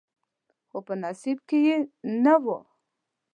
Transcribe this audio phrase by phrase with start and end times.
[0.69, 1.77] خو په نصیب کې یې
[2.23, 2.45] نه و.